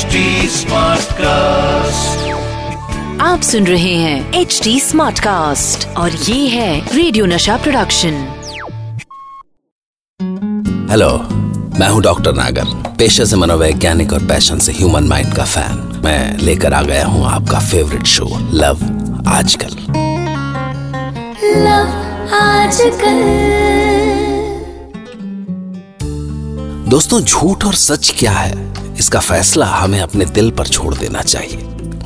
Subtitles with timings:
[0.00, 0.06] HD
[1.12, 2.28] cast
[3.20, 8.28] आप सुन रहे हैं एच डी स्मार्ट कास्ट और ये है रेडियो नशा प्रोडक्शन
[10.90, 11.08] हेलो
[11.78, 12.64] मैं हूँ डॉक्टर नागर
[12.98, 17.26] पेशे से मनोवैज्ञानिक और पैशन से ह्यूमन माइंड का फ़ैन मैं लेकर आ गया हूँ
[17.26, 18.78] आपका favourite show love
[19.28, 19.76] Aajkal.
[21.56, 23.20] Love Aajkal.
[26.90, 28.69] दोस्तों झूठ और सच क्या है?
[29.00, 31.58] इसका फैसला हमें अपने दिल पर छोड़ देना चाहिए।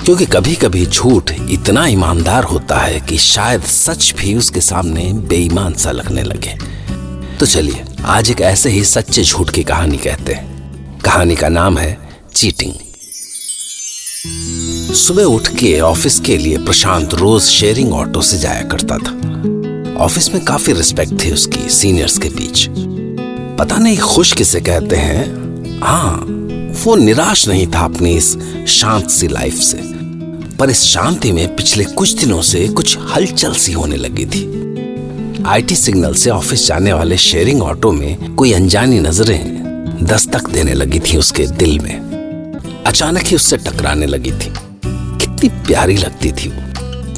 [0.05, 5.75] क्योंकि कभी कभी झूठ इतना ईमानदार होता है कि शायद सच भी उसके सामने बेईमान
[5.75, 6.59] सा लगने लगे।
[7.37, 10.55] तो चलिए, आज एक ऐसे ही सच्चे झूठ की कहानी कहते हैं।
[11.01, 11.99] कहानी का नाम है
[12.35, 12.73] चीटिंग।
[14.95, 19.11] सुबह उठ के ऑफ़िस के लिए प्रशांत रोज शेयरिंग ऑटो से जाया करता था।
[20.05, 22.67] ऑफ़िस में काफ़ी रिस्पेक्ट थी उसकी, सीनियर्स के बीच।
[23.59, 25.45] पता नहीं खुश किसे कहते हैं।
[25.81, 26.41] हाँ
[26.83, 28.39] वो निराश नहीं था अपनी इस
[28.69, 29.81] शांत सी लाइफ से।
[30.59, 34.65] पर इस शांति में पिछले कुछ दिनों से कुछ हलचल सी होने लगी थी।
[35.47, 39.65] आईटी सिग्नल से ऑफ़िस जाने वाले शेयरिंग ऑटो में कोई अनजानी नज़रें
[40.03, 42.01] दस्तक देने लगी थी उसके दिल में।
[42.87, 44.53] अचानक ही उससे टकराने लगी थी।
[44.87, 46.63] कितनी प्यारी लगती थी वो।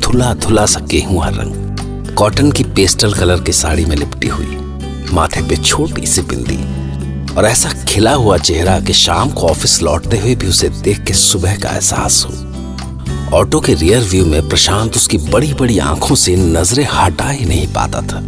[0.00, 1.76] धुला धुला सा गेहूँ रंग।
[2.14, 4.56] कॉटन की पेस्टल कलर की साड़ी में लिपटी हुई।
[5.12, 6.85] माथे पे छोटी सी बिंदी।
[7.36, 11.12] और ऐसा खिला हुआ चेहरा कि शाम को ऑफ़िस लौटते हुए भी उसे देख के
[11.12, 16.36] सुबह का एहसास हो। ऑटो के रियर व्यू में प्रशांत उसकी बड़ी बड़ी आँखों से
[16.36, 18.26] नज़रें हटा ही नहीं पाता था।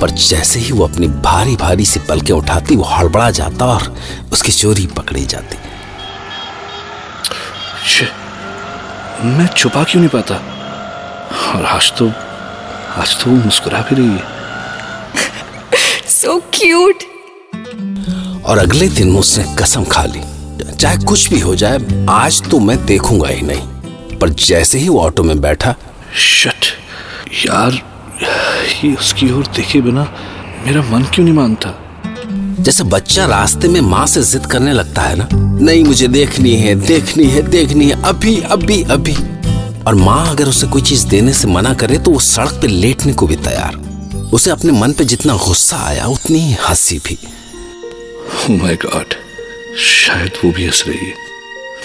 [0.00, 3.96] पर जैसे ही वो अपनी भारी भारी सी पलकें उठाती वो हड़बड़ा जाता और
[4.32, 5.56] उसकी चोरी पकड़ी जाती।
[9.28, 10.34] मैं छुपा क्यों नहीं पाता?
[11.54, 12.08] और आज तो
[12.96, 14.24] आज तो मुस्कुरा भी रही है।
[16.08, 17.15] सो क्यूट
[18.46, 20.20] और अगले दिन उसने कसम खा ली।
[20.72, 21.78] चाहे कुछ भी हो जाए
[22.10, 25.74] आज तो मैं देखूँगा ही नहीं। पर जैसे ही वो ऑटो में बैठा
[26.16, 26.66] शट
[27.46, 27.80] यार
[28.84, 30.02] ये उसकी ओर देखे बिना
[30.66, 31.74] मेरा मन क्यों नहीं मानता?
[32.60, 35.28] जैसे बच्चा रास्ते में माँ से जिद करने लगता है ना?
[35.32, 39.16] नहीं मुझे देखनी है देखनी है देखनी है अभी अभी अभी।
[39.86, 43.12] और माँ अगर उसे कोई चीज़ देने से मना करे तो वो सड़क पे लेटने
[43.12, 43.76] को भी तैयार।
[44.32, 47.18] उसे अपने मन पे जितना गुस्सा आया उतनी ही हँसी भी।
[48.36, 49.14] माय गॉड
[49.76, 51.14] शायद वो भी हंस रही है।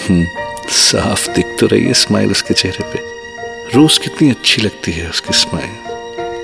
[0.00, 0.24] हम्म,
[0.70, 2.98] साफ़ दिख तो रही है स्माइल उसके चेहरे पे।
[3.74, 5.70] रोज कितनी अच्छी लगती है उसकी स्माइल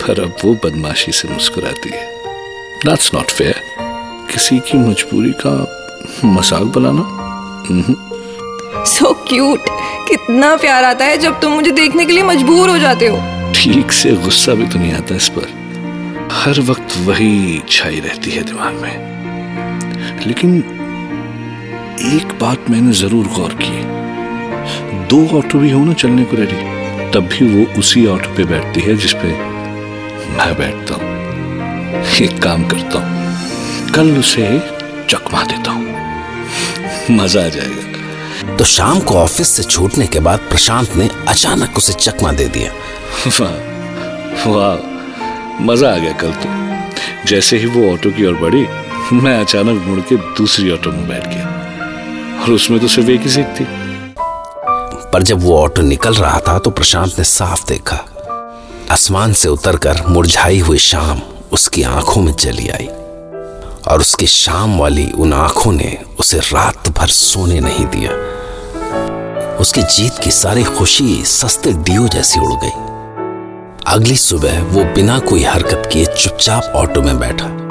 [0.03, 2.07] पर अब वो बदमाशी से मुस्कुराती है।
[2.85, 3.63] दैट्स नॉट फेयर
[4.33, 5.55] किसी की मजबूरी का
[6.25, 7.03] मज़ाक बनाना?
[7.69, 7.95] हम्म,
[8.87, 9.69] सो क्यूट
[10.09, 13.93] कितना प्यार आता है जब तुम मुझे देखने के लिए मजबूर हो जाते हो। ठीक
[13.93, 15.57] से गुस्सा भी तो नहीं आता इस पर।
[16.33, 19.07] हर वक्त वही छाई रहती है दिमाग में।
[20.27, 20.59] लेकिन
[22.07, 23.83] एक बात मैंने ज़रूर गौर की
[25.09, 28.81] दो ऑटो भी हो ना चलने को रेडी तब भी वो उसी ऑटो पे बैठती
[28.81, 29.33] है जिसपे
[30.37, 31.07] मैं बैठता हूँ।
[32.23, 34.47] एक काम करता हूँ कल उसे
[35.11, 35.87] चकमा देता हूँ।
[37.11, 41.93] मज़ा आ जाएगा। तो शाम को ऑफ़िस से छूटने के बाद प्रशांत ने अचानक उसे
[41.95, 42.73] चकमा दे दिया।
[43.41, 48.65] वाह वाह मज़ा आ गया कल तो। जैसे ही वो ऑटो की ओर बढ़ी
[49.13, 53.29] मैं अचानक मुड़ के दूसरी ऑटो में बैठ गया और उसमें तो सिर्फ़ एक ही
[53.29, 53.67] सीट थी।
[55.13, 57.97] पर जब वो ऑटो निकल रहा था तो प्रशांत ने साफ़ देखा।
[58.91, 61.21] आसमान से उतरकर मुरझाई हुई शाम
[61.53, 62.87] उसकी आँखों में चली आई
[63.89, 68.13] और उसकी शाम वाली उन आँखों ने उसे रात भर सोने नहीं दिया।
[69.57, 72.71] उसकी जीत की सारी खुशी सस्ते डियो जैसी उड़ गई।
[73.87, 77.68] अगली सुबह वो बिना कोई हरकत किए चुपचाप ऑटो में बैठा।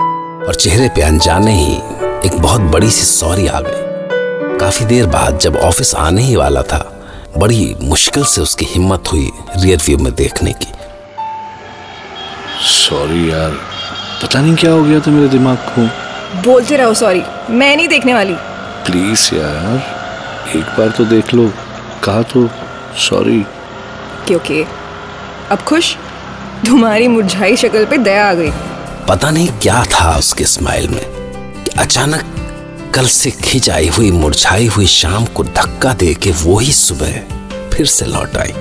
[0.47, 1.74] और चेहरे पे अनजाने ही
[2.28, 6.62] एक बहुत बड़ी सी सॉरी आ गई। काफ़ी देर बाद जब ऑफ़िस आने ही वाला
[6.62, 6.78] था
[7.38, 10.68] बड़ी मुश्किल से उसकी हिम्मत हुई रियर व्यू में देखने की।
[12.68, 13.52] सॉरी यार
[14.24, 15.86] पता नहीं क्या हो गया था मेरे दिमाग को।
[16.41, 18.36] बोलते रहो सॉरी मैं नहीं देखने वाली।
[18.86, 21.51] प्लीज़ यार एक बार तो देख लो
[22.04, 22.48] कहा तो
[22.98, 23.45] सॉरी।
[24.27, 24.63] क्योंकि
[25.51, 25.95] अब खुश?
[26.68, 28.51] तुम्हारी मुरझाई शक्ल पे दया आ गई।
[29.07, 31.06] पता नहीं क्या था उसके स्माइल में
[31.63, 32.24] कि अचानक
[32.95, 37.19] कल से खिंच आई हुई मुरझाई हुई शाम को धक्का दे के वो ही सुबह
[37.74, 38.51] फिर से लौट आई।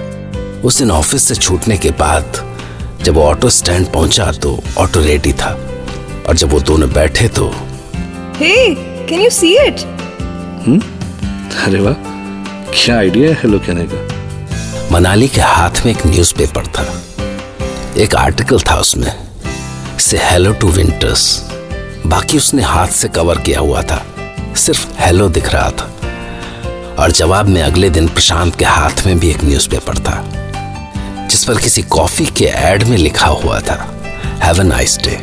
[0.60, 2.56] उस दिन ऑफ़िस से छूटने के बाद
[3.02, 5.58] जब वो ऑटो स्टैंड पहुँचा तो ऑटो रेडी था
[6.28, 7.48] और जब वो दोनों बैठे तो
[8.36, 8.74] hey
[9.06, 9.80] can you see it
[11.66, 11.92] अरे वाह
[12.84, 14.08] क्या आइडिया है हेलो कहने का?
[14.92, 17.02] मनाली के हाथ में एक न्यूज़पेपर था।
[17.96, 19.25] एक आर्टिकल था उसमें।
[20.06, 21.22] से हेलो टू विंटर्स
[22.06, 24.00] बाकी उसने हाथ से कवर किया हुआ था।
[24.56, 29.30] सिर्फ़ हेलो दिख रहा था। और जवाब में अगले दिन प्रशांत के हाथ में भी
[29.30, 30.22] एक न्यूज़पेपर था,
[31.30, 33.78] जिस पर किसी कॉफ़ी के एड में लिखा हुआ था
[34.42, 35.18] हैव नाइस डे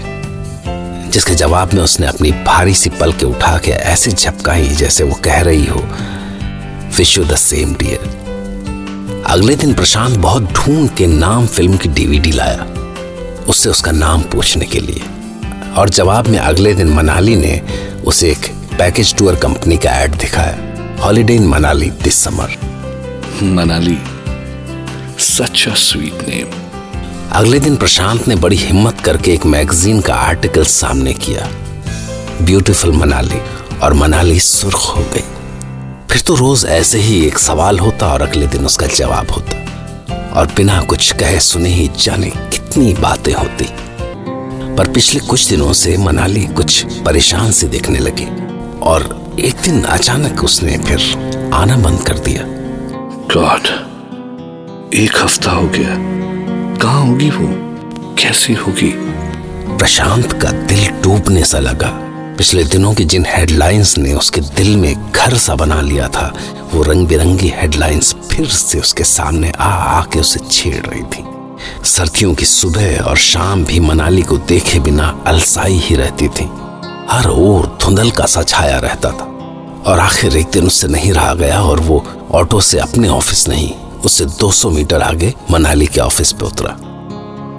[1.12, 5.16] जिसके जवाब में उसने अपनी भारी सी पल के उठा के ऐसे झपकाई जैसे वो
[5.24, 5.88] कह रही हो
[6.98, 12.32] wish you the same dear अगले दिन प्रशांत बहुत ढूंढ के नाम फ़िल्म की डीवीडी
[12.32, 12.83] लाया।
[13.48, 15.02] उससे उसका नाम पूछने के लिए।
[15.78, 17.62] और जवाब में अगले दिन मनाली ने
[18.06, 18.48] उसे एक
[18.78, 20.58] पैकेज टूर कंपनी का एड दिखाया।
[21.04, 22.50] Holiday in Manali this summer
[23.44, 23.98] Manali.
[25.20, 26.48] Such a sweet name
[27.32, 31.50] अगले दिन प्रशांत ने बड़ी हिम्मत करके एक मैगजीन का आर्टिकल सामने किया।
[32.42, 33.42] ब्यूटीफुल मनाली।
[33.84, 35.24] और मनाली सुर्ख हो गई।
[36.12, 39.58] फिर तो रोज ऐसे ही एक सवाल होता और अगले दिन उसका जवाब होता।
[40.34, 42.32] और बिना कुछ कहे सुने ही जाने
[42.74, 43.66] कितनी बातें होती।
[44.76, 48.26] पर पिछले कुछ दिनों से मनाली कुछ परेशान से देखने लगी
[48.82, 52.44] और एक दिन अचानक उसने फिर आना बंद कर दिया।
[53.34, 53.68] गॉड
[54.94, 55.96] एक हफ़्ता हो गया।
[56.78, 57.50] कहाँ होगी वो?
[58.16, 58.92] कैसी होगी?
[59.78, 61.92] प्रशांत का दिल डूबने सा लगा।
[62.38, 66.34] पिछले दिनों की जिन हेडलाइंस ने उसके दिल में घर सा बना लिया था
[66.74, 71.33] वो रंग बिरंगी हेडलाइंस फिर से उसके सामने आ आके उसे छेड़ रही थी।
[71.84, 76.52] सर्दियों की सुबह और शाम भी मनाली को देखे बिना अलसाई ही रहती थी।
[77.10, 79.30] हर ओर धुंधल का सा छाया रहता था।
[79.88, 83.72] और आखिर एक दिन उससे नहीं रहा गया और वो ऑटो से अपने ऑफ़िस नहीं
[84.06, 86.70] उससे 200 मीटर आगे मनाली के ऑफ़िस पे उतरा।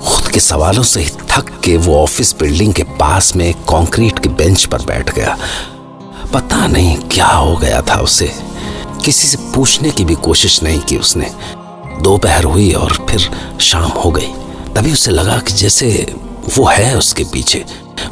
[0.08, 4.28] खुद के सवालों से ही थक के वो ऑफ़िस बिल्डिंग के पास में कंक्रीट के
[4.28, 5.38] बेंच पर बैठ गया।
[6.32, 8.32] पता नहीं क्या हो गया था उसे।
[9.04, 11.30] किसी से पूछने की भी कोशिश नहीं की उसने।
[12.02, 13.31] दोपहर हुई और फिर
[13.61, 14.32] शाम हो गई।
[14.75, 15.91] तभी उसे लगा कि जैसे
[16.56, 17.64] वो है उसके पीछे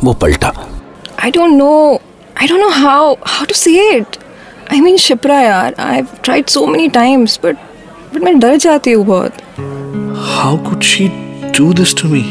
[0.04, 0.52] वो पलटा।
[1.24, 2.00] आई don't know.
[2.36, 4.18] I don't know how how to say it.
[4.70, 7.56] I mean Shipra यार I've tried so many times but
[8.14, 9.32] but मैं डर जाती हूँ बहुत।
[10.30, 11.08] How could she
[11.58, 12.24] do this to me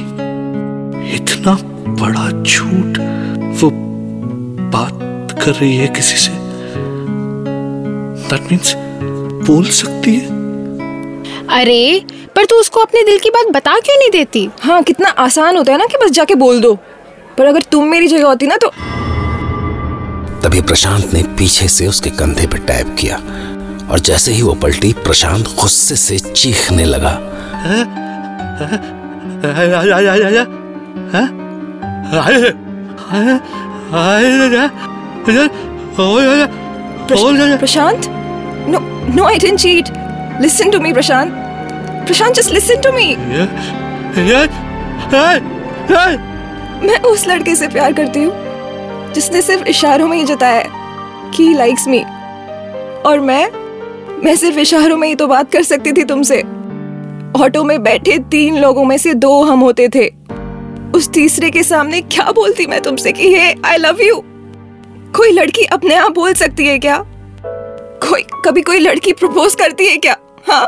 [1.16, 1.58] इतना
[2.02, 3.00] बड़ा झूठ
[3.62, 3.70] वो
[4.76, 6.32] बात कर रही है किसी से।
[8.30, 8.74] दैट मीन्स
[9.48, 10.41] बोल सकती है?
[11.52, 12.06] अरे
[12.36, 14.50] पर तू उसको अपने दिल की बात बता क्यों नहीं देती?
[14.62, 16.74] हाँ कितना आसान होता है ना कि बस जाके बोल दो।
[17.38, 18.68] पर अगर तुम मेरी जगह होती ना तो
[20.44, 23.18] तभी प्रशांत ने पीछे से उसके कंधे पर टैप किया।
[23.92, 27.12] और जैसे ही वो पलटी प्रशांत गुस्से से चीखने लगा।
[37.58, 38.08] Prashant?
[38.70, 38.80] No
[39.16, 39.90] no I didn't cheat
[40.42, 41.41] listen to me Prashant
[42.12, 43.06] Prashant just listen to me
[46.88, 51.54] मैं उस लड़के से प्यार करती हूँ जिसने सिर्फ़ इशारों में ही जताया है कि
[51.54, 52.00] लाइक्स मी
[53.06, 53.48] और मैं
[54.24, 56.42] मैं सिर्फ़ इशारों में ही तो बात कर सकती थी तुमसे।
[57.44, 60.08] ऑटो में बैठे तीन लोगों में से दो हम होते थे।
[60.98, 64.22] उस तीसरे के सामने क्या बोलती मैं तुमसे कि हे आई लव यू
[65.16, 67.04] कोई लड़की अपने आप बोल सकती है क्या?
[68.08, 70.18] कोई कभी कोई लड़की प्रपोज करती है क्या?
[70.50, 70.68] हाँ?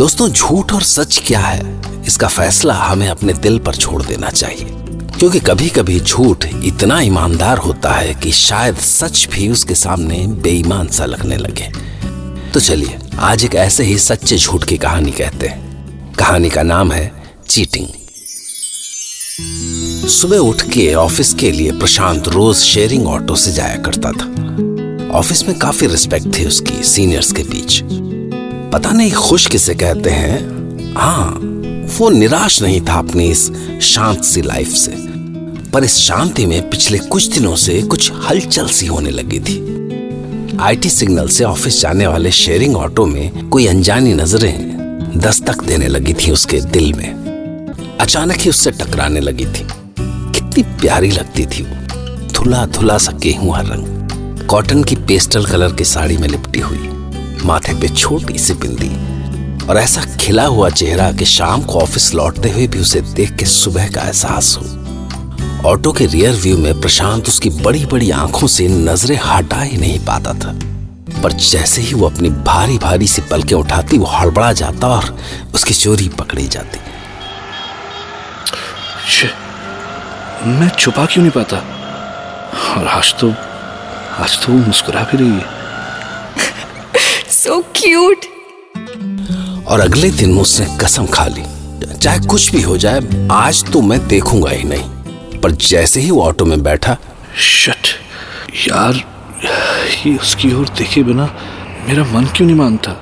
[0.00, 1.82] दोस्तों, झूठ और सच क्या है?
[2.06, 4.66] इसका फैसला हमें अपने दिल पर छोड़ देना चाहिए।
[5.18, 10.88] क्योंकि कभी कभी झूठ इतना ईमानदार होता है कि शायद सच भी उसके सामने बेईमान
[10.88, 11.72] सा लगने लगे।
[12.50, 16.92] तो चलिए, आज एक ऐसे ही सच्चे झूठ की कहानी कहते हैं। कहानी का नाम
[16.92, 17.88] है चीटिंग।
[20.08, 24.26] सुबह उठ के ऑफ़िस के लिए प्रशांत रोज शेयरिंग ऑटो से जाया करता था।
[25.18, 27.82] ऑफ़िस में काफ़ी रिस्पेक्ट थी उसकी, सीनियर्स के बीच।
[28.72, 30.38] पता नहीं खुश किसे कहते हैं।
[30.94, 31.40] हाँ
[31.98, 34.94] वो निराश नहीं था अपनी इस शांत सी लाइफ से।
[35.70, 39.58] पर इस शांति में पिछले कुछ दिनों से कुछ हलचल सी होने लगी थी।
[40.60, 44.70] आईटी सिग्नल से ऑफ़िस जाने वाले शेयरिंग ऑटो में कोई अनजानी नज़रें
[45.16, 47.14] दस्तक देने लगी थी उसके दिल में।
[48.00, 49.66] अचानक ही उससे टकराने लगी थी।
[50.00, 51.76] कितनी प्यारी लगती थी वो।
[52.32, 56.90] धुला धुला सा गेहूँ रंग। कॉटन की पेस्टल कलर की साड़ी में लिपटी हुई।
[57.44, 58.88] माथे पे छोटी सी बिंदी
[59.66, 63.44] और ऐसा खिला हुआ चेहरा कि शाम को ऑफ़िस लौटते हुए भी उसे देख के
[63.44, 68.68] सुबह का एहसास हो। ऑटो के रियर व्यू में प्रशांत उसकी बड़ी बड़ी आँखों से
[68.68, 70.58] नज़रें हटा ही नहीं पाता था।
[71.22, 75.18] पर जैसे ही वो अपनी भारी भारी सी पलकें उठाती, वो हड़बड़ा जाता और
[75.54, 76.78] उसकी चोरी पकड़ी जाती।
[80.46, 81.56] मैं छुपा क्यों नहीं पाता?
[82.76, 83.30] और आज तो
[84.18, 85.59] आज तो मुस्कुरा भी रही है।
[87.40, 88.24] सो क्यूट
[89.66, 91.42] और अगले दिन उसने कसम खा ली।
[91.96, 96.22] चाहे कुछ भी हो जाए आज तो मैं देखूँगा ही नहीं। पर जैसे ही वो
[96.22, 96.96] ऑटो में बैठा
[97.38, 97.88] शट
[98.68, 99.02] यार
[100.06, 101.30] ये उसकी ओर देखे बिना
[101.88, 102.96] मेरा मन क्यों नहीं मानता?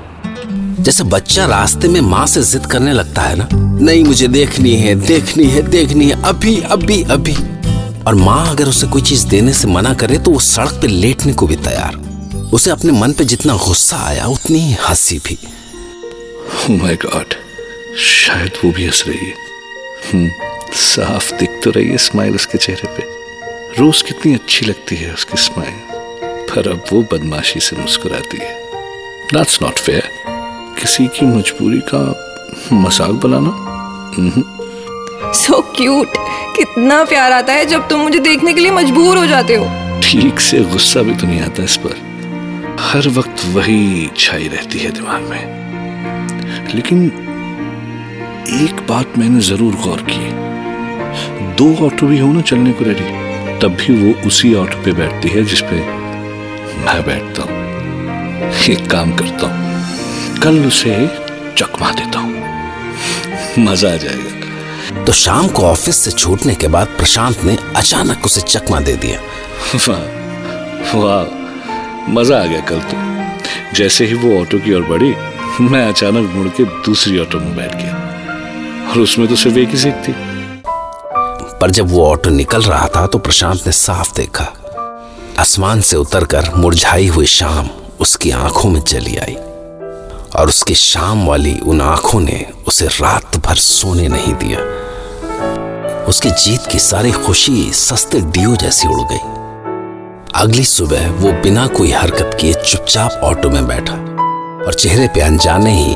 [0.80, 3.48] जैसे बच्चा रास्ते में माँ से जिद करने लगता है ना?
[3.52, 7.36] नहीं मुझे देखनी है देखनी है देखनी है अभी अभी अभी।
[8.06, 11.32] और माँ अगर उसे कोई चीज़ देने से मना करे तो वो सड़क पे लेटने
[11.32, 12.06] को भी तैयार।
[12.54, 15.38] उसे अपने मन पे जितना गुस्सा आया उतनी ही हँसी भी।
[16.70, 17.34] माय oh गॉड
[17.98, 19.34] शायद वो भी हंस रही है।
[20.12, 20.30] हम्म,
[20.72, 23.02] साफ़ दिख तो रही है स्माइल उसके चेहरे पे।
[23.78, 25.74] रोज कितनी अच्छी लगती है उसकी स्माइल
[26.50, 28.52] पर अब वो बदमाशी से मुस्कुराती है।
[29.34, 30.10] दैट्स नॉट फेयर
[30.80, 32.02] किसी की मजबूरी का
[32.72, 33.54] मज़ाक बनाना?
[35.34, 36.18] सो क्यूट
[36.56, 39.70] कितना प्यार आता है जब तुम मुझे देखने के लिए मजबूर हो जाते हो।
[40.02, 42.07] ठीक से गुस्सा भी तो नहीं आता इस पर।
[42.78, 47.04] हर वक्त वही छाई रहती है दिमाग में। लेकिन
[48.54, 50.28] एक बात मैंने ज़रूर गौर की।
[51.56, 55.28] दो ऑटो भी हो ना चलने को रेडी तब भी वो उसी ऑटो पे बैठती
[55.28, 55.80] है जिसपे
[56.84, 60.94] मैं बैठता हूँ। एक काम करता हूँ कल उसे
[61.58, 67.44] चकमा देता हूँ। मज़ा आ जाएगा। तो शाम को ऑफ़िस से छूटने के बाद प्रशांत
[67.44, 69.20] ने अचानक उसे चकमा दे दिया।
[69.88, 71.37] वाह वाह।
[72.08, 73.08] मज़ा आ गया कल तो।
[73.74, 75.14] जैसे ही वो ऑटो की ओर बढ़ी,
[75.60, 77.94] मैं अचानक मुड़ के दूसरी ऑटो में बैठ गया।
[78.90, 80.14] और उसमें तो सिर्फ़ एक ही सीट थी।
[81.60, 84.44] पर जब वो ऑटो निकल रहा था तो प्रशांत ने साफ़ देखा।
[85.38, 89.36] आसमान से उतरकर मुरझाई हुई शाम उसकी आँखों में चली आई।
[90.36, 94.58] और उसकी शाम वाली उन आँखों ने उसे रात भर सोने नहीं दिया।
[96.04, 99.37] उसकी जीत की सारी खुशी सस्ते डियो जैसी उड़ गई।
[100.34, 103.94] अगली सुबह वो बिना कोई हरकत किए चुपचाप ऑटो में बैठा
[104.64, 105.94] और चेहरे पे अनजाने ही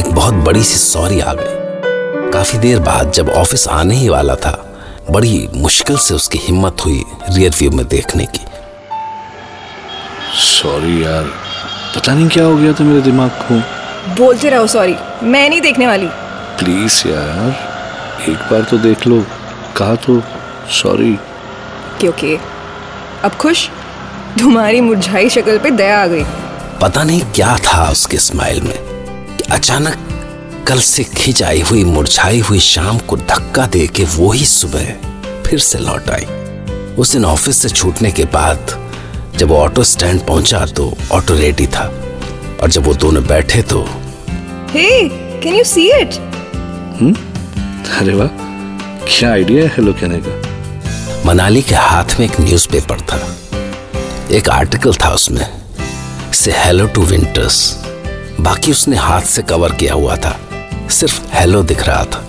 [0.00, 4.34] एक बहुत बड़ी सी सॉरी आ गई। काफ़ी देर बाद जब ऑफ़िस आने ही वाला
[4.34, 4.52] था
[5.10, 8.46] बड़ी मुश्किल से उसकी हिम्मत हुई रियर व्यू में देखने की।
[10.40, 11.24] सॉरी यार
[11.96, 13.58] पता नहीं क्या हो गया था मेरे दिमाग को।
[14.14, 16.08] बोलते रहो सॉरी मैं नहीं देखने वाली।
[16.58, 19.24] प्लीज़ यार एक बार तो देख लो
[19.76, 20.20] कहा तो
[20.72, 21.14] सॉरी
[22.00, 22.38] क्योंकि
[23.24, 23.68] अब खुश?
[24.38, 26.24] तुम्हारी मुरझाई शक्ल पे दया आ गई।
[26.80, 28.78] पता नहीं क्या था उसके स्माइल में।
[29.36, 30.08] कि अचानक
[30.68, 34.92] कल से खिंच आई हुई मुरझाई हुई शाम को धक्का दे के वो ही सुबह
[35.46, 36.26] फिर से लौट आई।
[36.98, 38.78] उस दिन ऑफ़िस से छूटने के बाद
[39.36, 41.86] जब वो ऑटो स्टैंड पहुँचा तो ऑटो रेडी था।
[42.62, 43.82] और जब वो दोनों बैठे तो
[44.70, 45.08] hey
[45.42, 46.14] can you see it
[48.00, 48.28] अरे वाह
[49.08, 50.51] क्या आइडिया है हेलो कहने का?
[51.26, 53.16] मनाली के हाथ में एक न्यूज़पेपर था।
[54.30, 55.46] एक आर्टिकल था उसमें,
[56.34, 57.58] से हेलो टू विंटर्स
[58.40, 60.36] बाकी उसने हाथ से कवर किया हुआ था।
[60.90, 62.24] सिर्फ़ हेलो दिख रहा था।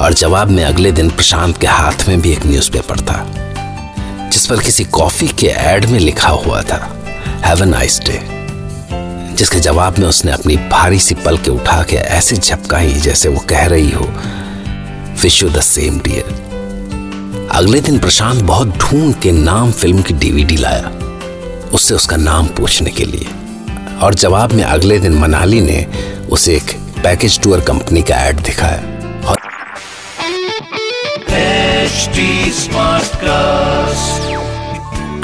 [0.00, 3.24] और जवाब में अगले दिन प्रशांत के हाथ में भी एक न्यूज़पेपर था,
[4.32, 6.80] जिस पर किसी कॉफ़ी के एड में लिखा हुआ था
[7.44, 8.20] हैव नाइस डे
[9.36, 13.40] जिसके जवाब में उसने अपनी भारी सी पल के उठा के ऐसे झपकाई जैसे वो
[13.40, 14.12] कह रही हो
[15.22, 16.39] wish you the same dear
[17.52, 20.90] अगले दिन प्रशांत बहुत ढूंढ के नाम फ़िल्म की डीवीडी लाया
[21.74, 23.26] उससे उसका नाम पूछने के लिए।
[24.02, 25.84] और जवाब में अगले दिन मनाली ने
[26.30, 26.70] उसे एक
[27.02, 28.78] पैकेज टूर कंपनी का एड दिखाया।
[29.26, 29.38] और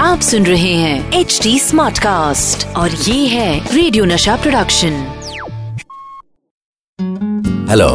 [0.00, 5.02] आप सुन रहे हैं एच डी स्मार्ट कास्ट और ये है रेडियो नशा प्रोडक्शन।
[7.70, 7.88] हेलो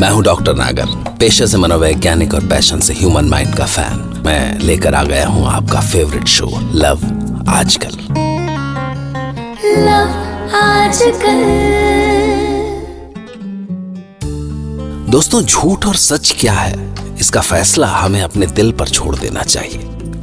[0.00, 0.86] मैं हूँ डॉक्टर नागर
[1.20, 5.46] पेशे से मनोवैज्ञानिक और पैशन से ह्यूमन माइंड का फ़ैन। मैं लेकर आ गया हूँ
[5.46, 6.98] आपका favourite show love
[7.48, 7.98] Aajkal.
[9.82, 10.08] Love
[10.56, 11.42] Aajkal.
[15.10, 16.94] दोस्तों झूठ और सच क्या है?
[17.20, 19.80] इसका फैसला हमें अपने दिल पर छोड़ देना चाहिए।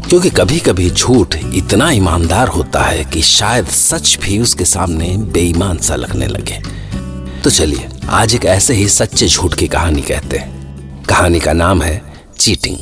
[0.10, 5.78] क्योंकि कभी कभी झूठ इतना ईमानदार होता है कि शायद सच भी उसके सामने बेईमान
[5.78, 6.62] सा लगने लगे।
[7.44, 10.56] तो चलिए आज एक ऐसे ही सच्चे झूठ की कहानी कहते हैं।
[11.04, 12.02] कहानी का नाम है
[12.40, 12.78] चीटिंग।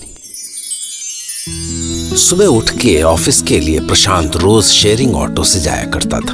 [2.17, 6.33] सुबह उठ के ऑफ़िस के लिए प्रशांत रोज शेयरिंग ऑटो से जाया करता था।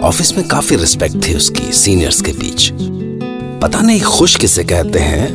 [0.00, 2.70] ऑफ़िस में काफ़ी रिस्पेक्ट थी उसकी, सीनियर्स के बीच।
[3.62, 5.28] पता नहीं खुश किसे कहते हैं।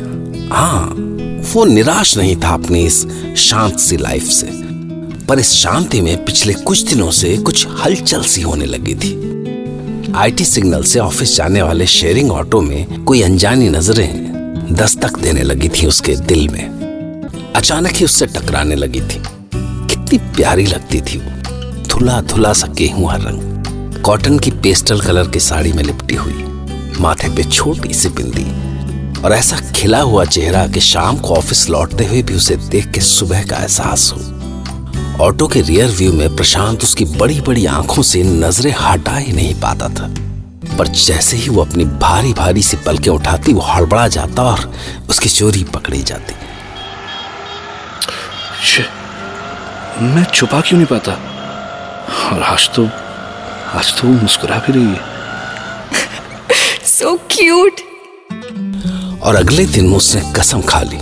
[0.50, 0.94] हाँ
[1.52, 4.48] वो निराश नहीं था अपनी इस शांत सी लाइफ से।
[5.26, 9.39] पर इस शांति में पिछले कुछ दिनों से कुछ हलचल सी होने लगी थी।
[10.16, 14.30] आईटी सिग्नल से ऑफ़िस जाने वाले शेयरिंग ऑटो में कोई अनजानी नज़रें
[14.72, 16.64] दस्तक देने लगी थी उसके दिल में।
[17.56, 19.22] अचानक ही उससे टकराने लगी थी।
[19.54, 21.30] कितनी प्यारी लगती थी वो।
[21.86, 23.64] धुला धुला सा गेहूँ रंग।
[24.02, 26.44] कॉटन की पेस्टल कलर की साड़ी में लिपटी हुई।
[27.00, 28.70] माथे पे छोटी सी बिंदी।
[29.22, 33.00] और ऐसा खिला हुआ चेहरा कि शाम को ऑफ़िस लौटते हुए भी उसे देख के
[33.00, 34.39] सुबह का एहसास हो।
[35.20, 39.54] ऑटो के रियर व्यू में प्रशांत उसकी बड़ी बड़ी आँखों से नज़रें हटा ही नहीं
[39.60, 40.06] पाता था।
[40.78, 44.72] पर जैसे ही वो अपनी भारी भारी सी पलकें उठाती वो हड़बड़ा जाता और
[45.10, 46.34] उसकी चोरी पकड़ी जाती।
[50.04, 51.12] मैं छुपा क्यों नहीं पाता?
[52.32, 52.86] और आज तो
[53.78, 55.00] आज तो वो मुस्कुरा भी रही है।
[56.86, 57.80] सो so क्यूट
[59.22, 61.00] और अगले दिन उसने कसम खा ली।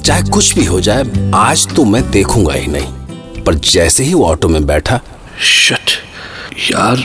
[0.00, 2.97] चाहे कुछ भी हो जाए आज तो मैं देखूँगा ही नहीं।
[3.48, 5.00] पर जैसे ही वो ऑटो में बैठा
[5.42, 5.90] शट
[6.70, 6.98] यार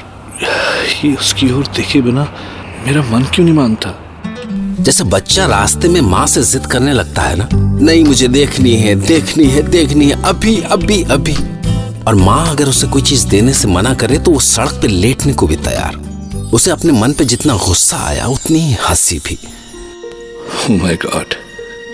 [1.06, 2.24] ये उसकी ओर देखे बिना
[2.88, 3.94] मेरा मन क्यों नहीं मानता?
[4.80, 7.50] जैसे बच्चा रास्ते में माँ से जिद करने लगता है ना?
[7.86, 11.36] नहीं मुझे देखनी है देखनी है देखनी है अभी अभी अभी।
[12.08, 15.34] और माँ अगर उसे कोई चीज़ देने से मना करे तो वो सड़क पे लेटने
[15.34, 15.96] को भी तैयार।
[16.54, 19.40] उसे अपने मन पे जितना गुस्सा आया उतनी ही हँसी भी।
[20.70, 21.34] माय oh गॉड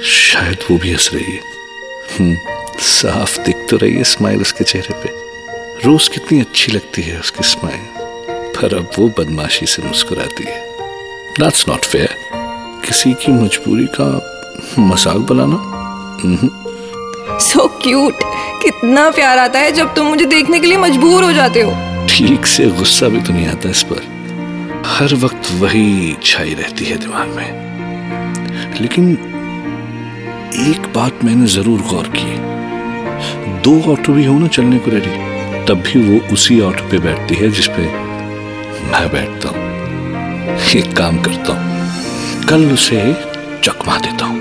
[0.03, 1.41] शायद वो भी हंस रही है।
[2.19, 2.37] हम्म,
[2.79, 5.09] साफ़ दिख तो रही है स्माइल उसके चेहरे पे।
[5.85, 7.81] रोज कितनी अच्छी लगती है उसकी स्माइल
[8.55, 10.59] पर अब वो बदमाशी से मुस्कुराती है।
[11.39, 12.15] दैट्स नॉट फेयर
[12.85, 14.09] किसी की मजबूरी का
[14.79, 15.61] मज़ाक बनाना?
[17.39, 18.23] सो so क्यूट
[18.63, 21.71] कितना प्यार आता है जब तुम मुझे देखने के लिए मजबूर हो जाते हो।
[22.09, 26.97] ठीक से गुस्सा भी तो नहीं आता इस पर। हर वक्त वही छाई रहती है
[26.97, 29.11] दिमाग में। लेकिन
[30.69, 32.48] एक बात मैंने ज़रूर गौर की।
[33.63, 37.35] दो ऑटो भी हो ना चलने को रेडी तब भी वो उसी ऑटो पे बैठती
[37.35, 37.87] है जिसपे
[38.91, 43.01] मैं बैठता हूँ। एक काम करता हूँ। कल उसे
[43.63, 44.39] चकमा देता हूँ।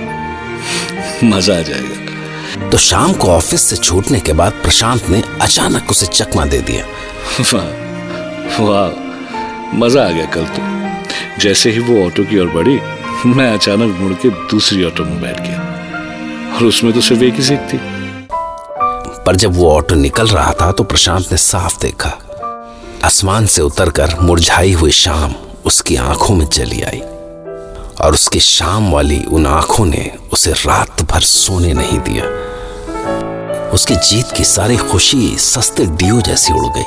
[1.25, 6.07] मज़ा आ जाएगा। तो शाम को ऑफ़िस से छूटने के बाद प्रशांत ने अचानक उसे
[6.07, 6.85] चकमा दे दिया।
[7.53, 12.79] वाह वाह मज़ा आ गया कल तो। जैसे ही वो ऑटो की ओर बढ़ी
[13.27, 17.43] मैं अचानक मुड़ के दूसरी ऑटो में बैठ गया। और उसमें तो सिर्फ़ एक ही
[17.43, 17.79] सीट थी।
[19.29, 22.11] पर जब वो ऑटो निकल रहा था तो प्रशांत ने साफ़ देखा।
[23.05, 25.35] आसमान से उतरकर मुरझाई हुई शाम
[25.67, 27.01] उसकी आँखों में चली आई
[28.01, 32.25] और उसकी शाम वाली उन आँखों ने उसे रात भर सोने नहीं दिया।
[33.71, 36.87] उसकी जीत की सारी खुशी सस्ते डियो जैसी उड़ गई।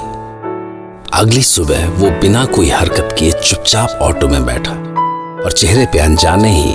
[1.13, 4.73] अगली सुबह वो बिना कोई हरकत किए चुपचाप ऑटो में बैठा
[5.43, 6.73] और चेहरे पे अनजाने ही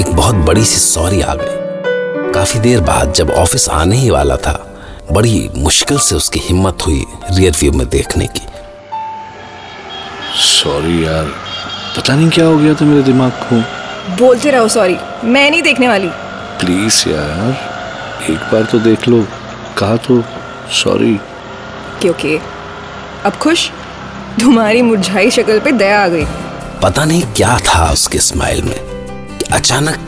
[0.00, 4.36] एक बहुत बड़ी सी सॉरी आ गई। काफ़ी देर बाद जब ऑफ़िस आने ही वाला
[4.36, 4.64] था
[5.12, 8.46] बड़ी मुश्किल से उसकी हिम्मत हुई रियर व्यू में देखने की।
[10.38, 11.24] सॉरी यार
[11.96, 13.60] पता नहीं क्या हो गया था मेरे दिमाग को।
[14.16, 16.08] बोलते रहो सॉरी मैं नहीं देखने वाली।
[16.60, 19.26] प्लीज़ यार एक बार तो देख लो
[19.78, 20.22] कहा तो
[20.72, 21.14] सॉरी
[22.02, 22.38] क्योंकि
[23.24, 23.68] अब खुश?
[24.40, 26.24] तुम्हारी मुरझाई शक्ल पे दया आ गई।
[26.82, 28.80] पता नहीं क्या था उसके स्माइल में।
[29.52, 30.07] अचानक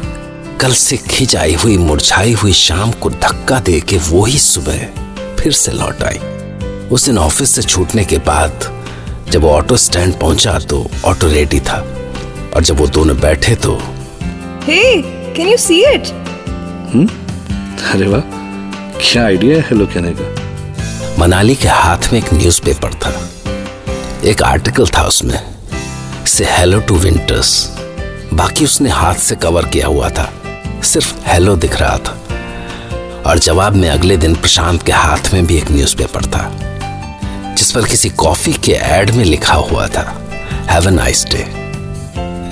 [0.60, 4.78] कल से खिंच आई हुई मुरझाई हुई शाम को धक्का दे के वो ही सुबह
[5.36, 6.18] फिर से लौट आई।
[6.88, 8.64] उस दिन ऑफ़िस से छूटने के बाद
[9.30, 11.78] जब वो ऑटो स्टैंड पहुँचा तो ऑटो रेडी था
[12.56, 13.76] और जब वो दोनों बैठे तो
[14.64, 14.80] hey
[15.36, 16.06] can you see it
[17.92, 18.20] अरे वाह
[19.00, 21.16] क्या आइडिया है हेलो कहने का?
[21.18, 23.14] मनाली के हाथ में एक न्यूज़पेपर था।
[24.24, 25.38] एक आर्टिकल था उसमें
[26.26, 27.54] से हेलो टू विंटर्स
[28.34, 30.30] बाकी उसने हाथ से कवर किया हुआ था।
[30.84, 32.16] सिर्फ़ हेलो दिख रहा था।
[33.26, 36.50] और जवाब में अगले दिन प्रशांत के हाथ में भी एक न्यूज़पेपर था,
[37.58, 40.04] जिस पर किसी कॉफ़ी के एड में लिखा हुआ था
[40.70, 41.44] हैव अ नाइस डे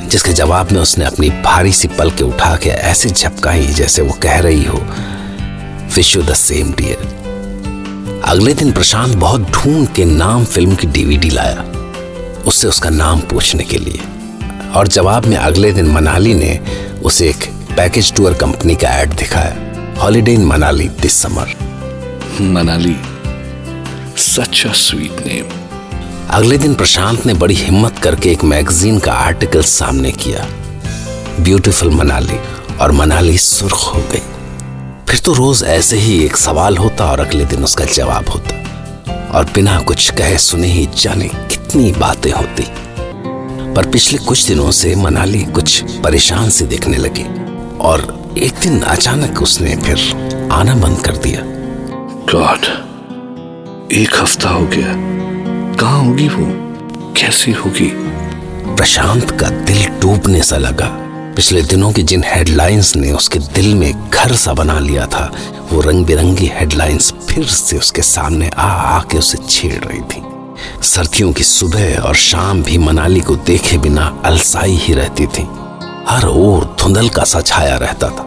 [0.08, 4.12] जिसके जवाब में उसने अपनी भारी सी पल के उठा के ऐसे झपकाई जैसे वो
[4.22, 4.82] कह रही हो
[5.96, 7.16] wish you the same dear
[8.24, 11.64] अगले दिन प्रशांत बहुत ढूंढ के नाम फ़िल्म की डीवीडी लाया,
[12.46, 14.00] उससे उसका नाम पूछने के लिए।
[14.76, 16.58] और जवाब में अगले दिन मनाली ने
[17.04, 17.44] उसे एक
[17.78, 21.48] पैकेज टूर कंपनी का एड दिखाया। Holiday in Manali this summer
[22.40, 22.96] Manali.
[24.16, 25.44] Such a sweet name
[26.30, 30.46] अगले दिन प्रशांत ने बड़ी हिम्मत करके एक मैगजीन का आर्टिकल सामने किया।
[31.40, 32.38] ब्यूटीफुल मनाली
[32.80, 34.22] और मनाली सुर्ख हो गई।
[35.08, 39.44] फिर तो रोज ऐसे ही एक सवाल होता और अगले दिन उसका जवाब होता। और
[39.44, 42.64] बिना कुछ कहे सुने ही जाने कितनी बातें होती।
[43.74, 47.37] पर पिछले कुछ दिनों से मनाली कुछ परेशान से दिखने लगी।
[47.80, 51.40] और एक दिन अचानक उसने फिर आना बंद कर दिया।
[52.32, 52.64] गॉड
[53.92, 54.94] एक हफ़्ता हो गया।
[55.74, 56.46] कहाँ होगी वो?
[57.12, 57.90] कैसी होगी?
[58.76, 60.88] प्रशांत का दिल डूबने सा लगा।
[61.36, 65.30] पिछले दिनों की जिन हेडलाइंस ने उसके दिल में घर सा बना लिया था
[65.72, 70.22] वो रंग बिरंगी हेडलाइंस फिर से उसके सामने आ आके उसे छेड़ रही थी।
[70.82, 75.48] सर्दियों की सुबह और शाम भी मनाली को देखे बिना अलसाई ही रहती थी।
[76.08, 78.22] हर ओर धुंधल का सा छाया रहता था।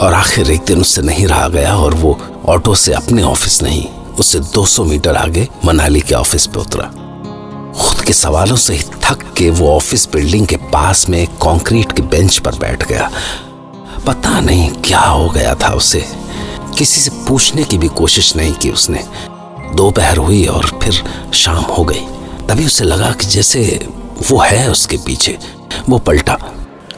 [0.00, 3.88] और आखिर एक दिन उससे नहीं रहा गया और वो ऑटो से अपने ऑफ़िस नहीं
[4.18, 6.84] उससे 200 मीटर आगे मनाली के ऑफ़िस पे उतरा।
[7.80, 12.02] खुद के सवालों से ही थक के वो ऑफ़िस बिल्डिंग के पास में कंक्रीट के
[12.02, 13.10] बेंच पर बैठ गया।
[14.06, 16.04] पता नहीं क्या हो गया था उसे।
[16.78, 19.04] किसी से पूछने की भी कोशिश नहीं की उसने।
[19.74, 21.02] दोपहर हुई और फिर
[21.34, 22.06] शाम हो गई।
[22.48, 23.88] तभी उसे लगा कि जैसे
[24.30, 25.38] वो है उसके पीछे।
[25.88, 26.38] वो पलटा।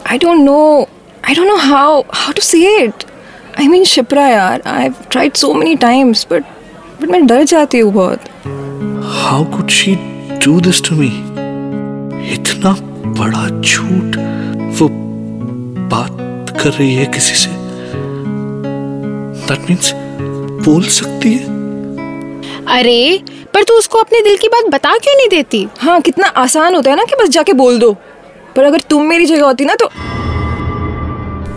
[0.08, 0.88] I don't know.
[1.24, 3.04] I don't know how how to say it.
[3.58, 6.44] I mean Shipra यार I've tried so many times but
[7.00, 8.28] but मैं डर जाती हूँ बहुत
[9.14, 9.94] how could she
[10.44, 11.08] do this to me
[12.34, 12.72] इतना
[13.18, 14.16] बड़ा झूठ
[14.80, 14.88] वो
[15.90, 17.50] बात कर रही है किसी से?
[19.48, 19.92] दैट मीन्स
[20.66, 21.44] बोल सकती है?
[22.78, 23.22] अरे
[23.54, 25.66] पर तू उसको अपने दिल की बात बता क्यों नहीं देती?
[25.78, 27.96] हाँ कितना आसान होता है ना कि बस जाके बोल दो।
[28.56, 29.90] पर अगर तुम मेरी जगह होती ना तो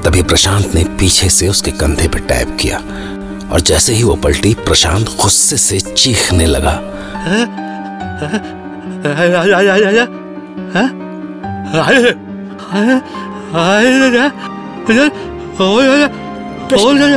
[0.03, 2.77] तभी प्रशांत ने पीछे से उसके कंधे पर टैप किया
[3.51, 6.75] और जैसे ही वो पलटी प्रशांत गुस्से से चीखने लगा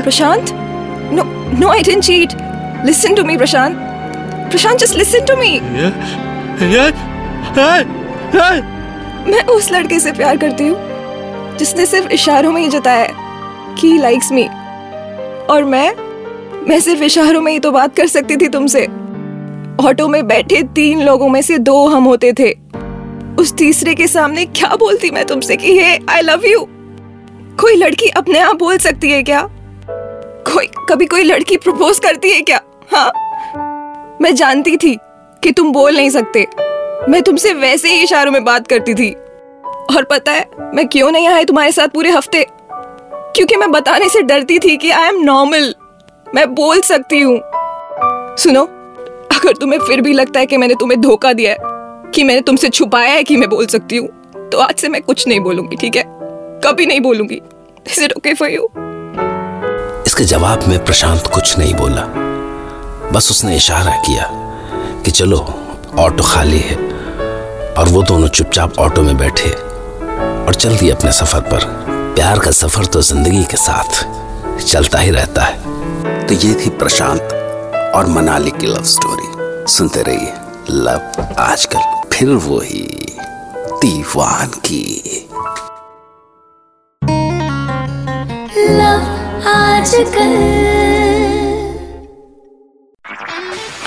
[0.02, 0.50] Prashant
[1.12, 1.22] no
[1.58, 2.32] no I didn't cheat
[2.86, 3.76] listen to me Prashant
[4.50, 5.52] Prashant just listen to me
[9.26, 13.96] मैं उस लड़के से प्यार करती हूँ, जिसने सिर्फ़ इशारों में ही जताया है कि
[13.98, 14.44] लाइक्स मी
[15.50, 15.94] और मैं
[16.68, 18.84] मैं सिर्फ़ इशारों में ही तो बात कर सकती थी तुमसे।
[19.86, 22.50] ऑटो में बैठे तीन लोगों में से दो हम होते थे।
[23.38, 26.66] उस तीसरे के सामने क्या बोलती मैं तुमसे कि, हे आई लव यू
[27.60, 29.48] कोई लड़की अपने आप बोल सकती है क्या?
[30.52, 32.60] कोई, कभी कोई लड़की प्रपोज करती है क्या?
[32.92, 34.96] हाँ। मैं जानती थी
[35.42, 36.46] कि तुम बोल नहीं सकते।
[37.08, 39.10] मैं तुमसे वैसे ही इशारों में बात करती थी।
[39.90, 42.44] और पता है, मैं क्यों नहीं आई तुम्हारे साथ पूरे हफ़्ते?
[43.36, 45.74] क्योंकि मैं बताने से डरती थी कि आई एम नॉर्मल
[46.26, 47.40] मैं बोल सकती हूँ।
[48.38, 48.62] सुनो,
[49.32, 51.58] अगर तुम्हें फिर भी लगता है कि मैंने तुम्हें धोखा दिया है,
[52.14, 54.08] कि मैंने तुमसे छुपाया है कि मैं बोल सकती हूँ
[54.52, 56.04] तो आज से मैं कुछ नहीं बोलूँगी, ठीक है?
[56.64, 57.40] कभी नहीं बोलूँगी।
[57.88, 58.68] इज़ फॉर यू
[60.06, 62.06] इसके जवाब में प्रशांत कुछ नहीं बोला।
[63.12, 64.28] बस उसने इशारा किया
[65.04, 65.38] कि चलो,
[65.98, 66.91] ऑटो खाली है।
[67.78, 71.64] और वो दोनों चुपचाप ऑटो में बैठे और चल दिए अपने सफ़र पर,
[72.14, 77.32] प्यार का सफ़र तो ज़िंदगी के साथ चलता ही रहता है। तो ये थी प्रशांत
[77.94, 80.32] और मनाली की लव स्टोरी सुनते रहिए
[80.70, 82.86] लव आजकल फिर वो ही
[83.82, 84.82] दीवान की।